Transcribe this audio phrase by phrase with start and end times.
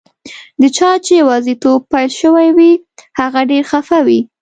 [0.61, 2.71] د چا چي یوازیتوب پیل شوی وي،
[3.19, 4.19] هغه ډېر خفه وي.